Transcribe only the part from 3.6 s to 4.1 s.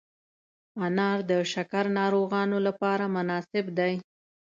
دی.